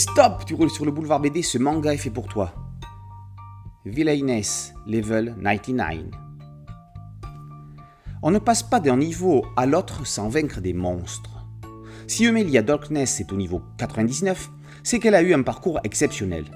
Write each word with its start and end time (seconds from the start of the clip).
Stop 0.00 0.46
Tu 0.46 0.54
roules 0.54 0.70
sur 0.70 0.86
le 0.86 0.92
boulevard 0.92 1.20
BD, 1.20 1.42
ce 1.42 1.58
manga 1.58 1.92
est 1.92 1.98
fait 1.98 2.08
pour 2.08 2.26
toi. 2.26 2.54
Villainess, 3.84 4.72
level 4.86 5.36
99. 5.44 6.06
On 8.22 8.30
ne 8.30 8.38
passe 8.38 8.62
pas 8.62 8.80
d'un 8.80 8.96
niveau 8.96 9.44
à 9.58 9.66
l'autre 9.66 10.06
sans 10.06 10.30
vaincre 10.30 10.62
des 10.62 10.72
monstres. 10.72 11.44
Si 12.06 12.24
Eumelia 12.24 12.62
Darkness 12.62 13.20
est 13.20 13.30
au 13.30 13.36
niveau 13.36 13.60
99, 13.76 14.48
c'est 14.82 15.00
qu'elle 15.00 15.14
a 15.14 15.20
eu 15.20 15.34
un 15.34 15.42
parcours 15.42 15.80
exceptionnel. 15.84 16.46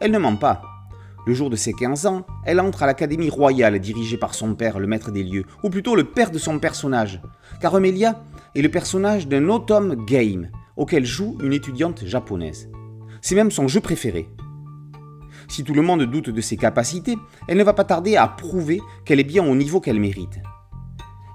Elle 0.00 0.12
ne 0.12 0.18
ment 0.18 0.36
pas. 0.36 0.62
Le 1.26 1.34
jour 1.34 1.50
de 1.50 1.56
ses 1.56 1.72
15 1.72 2.06
ans, 2.06 2.24
elle 2.44 2.60
entre 2.60 2.84
à 2.84 2.86
l'Académie 2.86 3.28
royale 3.28 3.80
dirigée 3.80 4.18
par 4.18 4.36
son 4.36 4.54
père, 4.54 4.78
le 4.78 4.86
maître 4.86 5.10
des 5.10 5.24
lieux, 5.24 5.46
ou 5.64 5.68
plutôt 5.68 5.96
le 5.96 6.04
père 6.04 6.30
de 6.30 6.38
son 6.38 6.60
personnage, 6.60 7.20
car 7.60 7.76
Eumelia 7.76 8.22
est 8.54 8.62
le 8.62 8.70
personnage 8.70 9.26
d'un 9.26 9.48
automne 9.48 9.96
game 10.04 10.48
auquel 10.76 11.04
joue 11.04 11.36
une 11.42 11.52
étudiante 11.52 12.04
japonaise. 12.06 12.68
C'est 13.24 13.36
même 13.36 13.50
son 13.50 13.68
jeu 13.68 13.80
préféré. 13.80 14.28
Si 15.48 15.64
tout 15.64 15.72
le 15.72 15.80
monde 15.80 16.02
doute 16.02 16.28
de 16.28 16.40
ses 16.42 16.58
capacités, 16.58 17.16
elle 17.48 17.56
ne 17.56 17.64
va 17.64 17.72
pas 17.72 17.84
tarder 17.84 18.16
à 18.16 18.28
prouver 18.28 18.82
qu'elle 19.06 19.18
est 19.18 19.24
bien 19.24 19.42
au 19.42 19.56
niveau 19.56 19.80
qu'elle 19.80 19.98
mérite. 19.98 20.40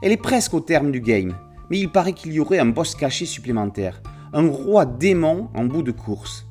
Elle 0.03 0.11
est 0.11 0.17
presque 0.17 0.53
au 0.53 0.59
terme 0.59 0.91
du 0.91 1.01
game, 1.01 1.35
mais 1.71 1.79
il 1.79 1.91
paraît 1.91 2.13
qu'il 2.13 2.31
y 2.31 2.39
aurait 2.39 2.59
un 2.59 2.67
boss 2.67 2.93
caché 2.93 3.25
supplémentaire, 3.25 4.03
un 4.33 4.47
roi 4.47 4.85
démon 4.85 5.49
en 5.55 5.65
bout 5.65 5.81
de 5.81 5.91
course. 5.91 6.45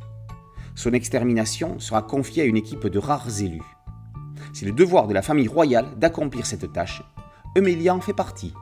Son 0.75 0.93
extermination 0.93 1.79
sera 1.79 2.03
confiée 2.03 2.43
à 2.43 2.47
une 2.47 2.57
équipe 2.57 2.89
de 2.89 2.99
rares 2.99 3.41
élus. 3.41 3.63
C'est 4.53 4.67
le 4.67 4.73
devoir 4.73 5.07
de 5.07 5.15
la 5.15 5.23
famille 5.23 5.47
royale 5.47 5.87
d'accomplir 5.99 6.47
cette 6.47 6.73
tâche. 6.73 7.01
Eumelia 7.57 7.95
en 7.95 8.01
fait 8.01 8.13
partie. 8.13 8.55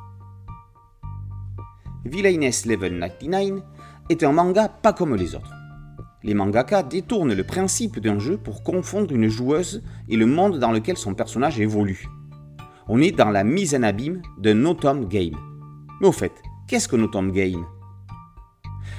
Villainess 2.04 2.66
Level 2.66 3.00
99 3.00 3.62
est 4.10 4.22
un 4.22 4.32
manga 4.32 4.68
pas 4.68 4.92
comme 4.92 5.16
les 5.16 5.34
autres. 5.34 5.54
Les 6.26 6.34
mangaka 6.34 6.82
détournent 6.82 7.34
le 7.34 7.44
principe 7.44 8.00
d'un 8.00 8.18
jeu 8.18 8.36
pour 8.36 8.64
confondre 8.64 9.14
une 9.14 9.28
joueuse 9.28 9.84
et 10.08 10.16
le 10.16 10.26
monde 10.26 10.58
dans 10.58 10.72
lequel 10.72 10.96
son 10.96 11.14
personnage 11.14 11.60
évolue. 11.60 12.08
On 12.88 13.00
est 13.00 13.12
dans 13.12 13.30
la 13.30 13.44
mise 13.44 13.76
en 13.76 13.84
abîme 13.84 14.20
d'un 14.36 14.64
automne 14.64 15.06
game. 15.06 15.36
Mais 16.00 16.08
au 16.08 16.12
fait, 16.12 16.32
qu'est-ce 16.66 16.88
qu'un 16.88 17.00
automne 17.00 17.30
game? 17.30 17.64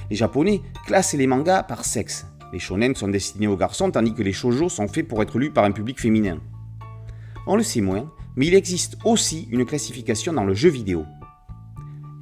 Les 0.09 0.15
japonais 0.15 0.61
classent 0.85 1.15
les 1.15 1.27
mangas 1.27 1.63
par 1.63 1.83
sexe, 1.83 2.25
les 2.53 2.59
shonen 2.59 2.95
sont 2.95 3.09
destinés 3.09 3.47
aux 3.47 3.57
garçons 3.57 3.91
tandis 3.91 4.13
que 4.13 4.23
les 4.23 4.31
shoujo 4.31 4.69
sont 4.69 4.87
faits 4.87 5.05
pour 5.05 5.21
être 5.21 5.37
lus 5.37 5.51
par 5.51 5.65
un 5.65 5.71
public 5.71 5.99
féminin. 5.99 6.39
On 7.45 7.57
le 7.57 7.63
sait 7.63 7.81
moins, 7.81 8.09
mais 8.37 8.47
il 8.47 8.55
existe 8.55 8.97
aussi 9.03 9.49
une 9.51 9.65
classification 9.65 10.31
dans 10.31 10.45
le 10.45 10.53
jeu 10.53 10.69
vidéo. 10.69 11.03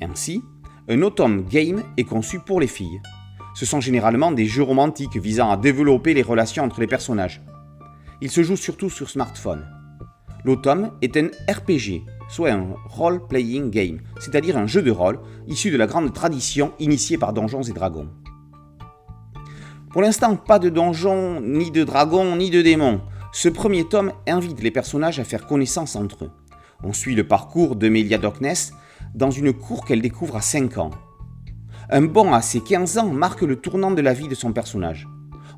Ainsi, 0.02 0.42
un 0.90 1.04
automne 1.04 1.46
game 1.46 1.84
est 1.96 2.06
conçu 2.06 2.40
pour 2.40 2.60
les 2.60 2.68
filles. 2.68 3.02
Ce 3.56 3.66
sont 3.66 3.80
généralement 3.80 4.34
des 4.34 4.46
jeux 4.46 4.64
romantiques 4.64 5.16
visant 5.16 5.50
à 5.50 5.56
développer 5.56 6.14
les 6.14 6.22
relations 6.22 6.64
entre 6.64 6.82
les 6.82 6.88
personnages. 6.88 7.42
Il 8.22 8.30
se 8.30 8.44
joue 8.44 8.58
surtout 8.58 8.90
sur 8.90 9.10
smartphone. 9.10 9.66
L'automne 10.44 10.92
est 11.02 11.16
un 11.16 11.28
RPG, 11.50 12.04
soit 12.30 12.52
un 12.52 12.68
role-playing 12.86 13.72
game, 13.72 14.02
c'est-à-dire 14.20 14.58
un 14.58 14.68
jeu 14.68 14.82
de 14.82 14.92
rôle 14.92 15.20
issu 15.48 15.72
de 15.72 15.78
la 15.78 15.88
grande 15.88 16.14
tradition 16.14 16.74
initiée 16.80 17.18
par 17.18 17.32
Donjons 17.32 17.64
et 17.64 17.72
Dragons. 17.72 18.10
Pour 19.90 20.02
l'instant, 20.02 20.36
pas 20.36 20.60
de 20.60 20.68
donjons, 20.68 21.40
ni 21.40 21.72
de 21.72 21.86
dragons, 21.86 22.36
ni 22.36 22.50
de 22.50 22.62
démons. 22.62 23.00
Ce 23.32 23.48
premier 23.48 23.88
tome 23.88 24.12
invite 24.28 24.62
les 24.62 24.72
personnages 24.72 25.20
à 25.20 25.24
faire 25.24 25.48
connaissance 25.48 25.96
entre 25.96 26.26
eux. 26.26 26.32
On 26.84 26.92
suit 26.92 27.16
le 27.16 27.26
parcours 27.26 27.78
de 27.78 27.88
Melia 27.88 28.18
Darkness 28.18 28.74
dans 29.14 29.32
une 29.32 29.54
cour 29.54 29.86
qu'elle 29.86 30.02
découvre 30.02 30.36
à 30.36 30.42
5 30.42 30.78
ans. 30.78 30.92
Un 31.92 32.02
bond 32.02 32.34
à 32.34 32.42
ses 32.42 32.62
15 32.62 32.98
ans 32.98 33.14
marque 33.14 33.44
le 33.44 33.58
tournant 33.58 33.92
de 33.92 34.02
la 34.02 34.14
vie 34.14 34.28
de 34.28 34.34
son 34.34 34.54
personnage. 34.54 35.08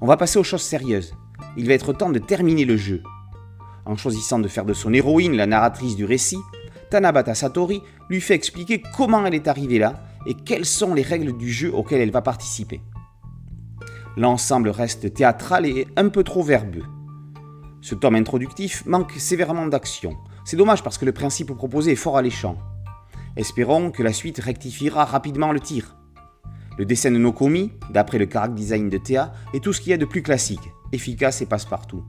On 0.01 0.07
va 0.07 0.17
passer 0.17 0.37
aux 0.37 0.43
choses 0.43 0.61
sérieuses. 0.61 1.13
Il 1.55 1.67
va 1.67 1.73
être 1.73 1.93
temps 1.93 2.09
de 2.09 2.19
terminer 2.19 2.65
le 2.65 2.75
jeu. 2.75 3.01
En 3.85 3.95
choisissant 3.95 4.37
de 4.39 4.49
faire 4.49 4.65
de 4.65 4.73
son 4.73 4.93
héroïne 4.93 5.37
la 5.37 5.47
narratrice 5.47 5.95
du 5.95 6.03
récit, 6.03 6.39
Tanabata 6.89 7.33
Satori 7.33 7.81
lui 8.09 8.19
fait 8.19 8.35
expliquer 8.35 8.83
comment 8.97 9.25
elle 9.25 9.35
est 9.35 9.47
arrivée 9.47 9.79
là 9.79 10.03
et 10.25 10.33
quelles 10.33 10.65
sont 10.65 10.93
les 10.93 11.01
règles 11.01 11.37
du 11.37 11.49
jeu 11.49 11.73
auxquelles 11.73 12.01
elle 12.01 12.11
va 12.11 12.21
participer. 12.21 12.81
L'ensemble 14.17 14.69
reste 14.69 15.13
théâtral 15.13 15.65
et 15.65 15.87
un 15.95 16.09
peu 16.09 16.23
trop 16.23 16.43
verbeux. 16.43 16.83
Ce 17.79 17.95
tome 17.95 18.15
introductif 18.15 18.85
manque 18.85 19.13
sévèrement 19.13 19.67
d'action. 19.67 20.17
C'est 20.43 20.57
dommage 20.57 20.83
parce 20.83 20.97
que 20.97 21.05
le 21.05 21.13
principe 21.13 21.53
proposé 21.55 21.93
est 21.93 21.95
fort 21.95 22.17
alléchant. 22.17 22.57
Espérons 23.37 23.91
que 23.91 24.03
la 24.03 24.11
suite 24.11 24.39
rectifiera 24.39 25.05
rapidement 25.05 25.53
le 25.53 25.61
tir. 25.61 25.95
Le 26.77 26.85
dessin 26.85 27.09
de 27.09 27.17
Nokomi, 27.17 27.71
d'après 27.89 28.19
le 28.19 28.29
character 28.31 28.55
design 28.55 28.89
de 28.89 28.97
Théa, 28.97 29.33
est 29.53 29.63
tout 29.63 29.73
ce 29.73 29.81
qu'il 29.81 29.89
y 29.89 29.93
a 29.93 29.97
de 29.97 30.05
plus 30.05 30.21
classique, 30.21 30.71
efficace 30.91 31.41
et 31.41 31.47
passe-partout. 31.47 32.03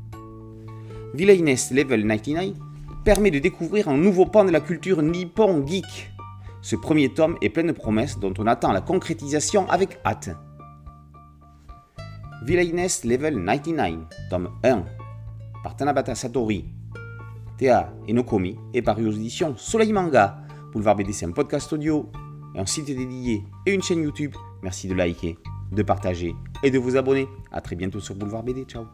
Villainess 1.14 1.70
Level 1.70 2.06
99 2.06 2.54
permet 3.02 3.30
de 3.30 3.38
découvrir 3.38 3.88
un 3.88 3.96
nouveau 3.96 4.26
pan 4.26 4.44
de 4.44 4.50
la 4.50 4.60
culture 4.60 5.00
nippon 5.00 5.66
geek. 5.66 6.12
Ce 6.60 6.76
premier 6.76 7.08
tome 7.08 7.38
est 7.40 7.48
plein 7.48 7.64
de 7.64 7.72
promesses 7.72 8.18
dont 8.18 8.34
on 8.38 8.46
attend 8.46 8.72
la 8.72 8.82
concrétisation 8.82 9.66
avec 9.70 9.98
hâte. 10.04 10.30
Villainess 12.44 13.04
Level 13.04 13.42
99, 13.42 14.00
tome 14.28 14.50
1, 14.64 14.84
par 15.64 15.76
Tanabata 15.76 16.14
Satori, 16.14 16.66
Théa 17.56 17.90
et 18.06 18.12
Nokomi, 18.12 18.58
est 18.74 18.82
paru 18.82 19.06
aux 19.06 19.12
éditions 19.12 19.56
Soleil 19.56 19.94
Manga. 19.94 20.40
Boulevard 20.72 20.96
BD, 20.96 21.12
un 21.24 21.30
podcast 21.30 21.72
audio, 21.72 22.10
un 22.54 22.66
site 22.66 22.86
dédié 22.86 23.44
et 23.66 23.74
une 23.74 23.82
chaîne 23.82 24.02
YouTube. 24.02 24.34
Merci 24.62 24.88
de 24.88 24.94
liker, 24.94 25.38
de 25.72 25.82
partager 25.82 26.34
et 26.62 26.70
de 26.70 26.78
vous 26.78 26.96
abonner. 26.96 27.28
A 27.52 27.60
très 27.60 27.76
bientôt 27.76 28.00
sur 28.00 28.14
Boulevard 28.14 28.42
BD. 28.42 28.64
Ciao 28.64 28.86